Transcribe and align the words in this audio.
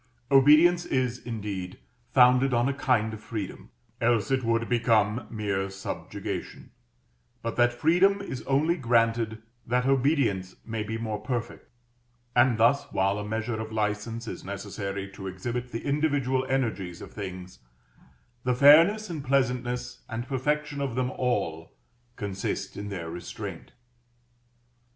Obedience 0.31 0.83
is, 0.83 1.19
indeed, 1.19 1.77
founded 2.11 2.55
on 2.55 2.67
a 2.67 2.73
kind 2.73 3.13
of 3.13 3.21
freedom, 3.21 3.69
else 4.01 4.31
its 4.31 4.43
would 4.43 4.67
become 4.67 5.27
mere 5.29 5.69
subjugation, 5.69 6.71
but 7.43 7.55
that 7.55 7.71
freedom 7.71 8.19
is 8.19 8.41
only 8.47 8.75
granted 8.77 9.43
that 9.67 9.85
obedience 9.85 10.55
may 10.65 10.81
be 10.81 10.97
more 10.97 11.19
perfect; 11.21 11.69
and 12.35 12.57
thus, 12.57 12.85
while 12.91 13.19
a 13.19 13.23
measure 13.23 13.61
of 13.61 13.71
license 13.71 14.27
is 14.27 14.43
necessary 14.43 15.07
to 15.11 15.27
exhibit 15.27 15.71
the 15.71 15.85
individual 15.85 16.47
energies 16.49 16.99
of 16.99 17.11
things, 17.13 17.59
the 18.43 18.55
fairness 18.55 19.07
and 19.07 19.23
pleasantness 19.23 20.01
and 20.09 20.27
perfection 20.27 20.81
of 20.81 20.95
them 20.95 21.11
all 21.11 21.75
consist 22.15 22.75
in 22.75 22.89
their 22.89 23.07
Restraint. 23.11 23.73